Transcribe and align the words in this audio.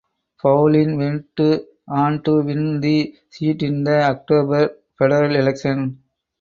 Poulin 0.41 0.97
went 0.97 1.63
on 1.87 2.23
to 2.23 2.41
win 2.41 2.79
the 2.79 3.15
seat 3.29 3.61
in 3.61 3.83
the 3.83 4.01
October 4.01 4.75
federal 4.97 5.35
election. 5.35 6.01